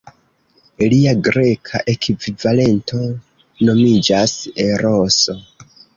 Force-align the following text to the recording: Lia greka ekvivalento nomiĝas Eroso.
Lia 0.93 1.11
greka 1.27 1.81
ekvivalento 1.93 3.03
nomiĝas 3.69 4.35
Eroso. 4.65 5.37